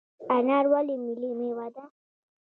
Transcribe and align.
انار 0.35 0.65
ولې 0.73 0.95
ملي 1.03 1.29
میوه 1.39 1.67
ده؟ 1.75 1.83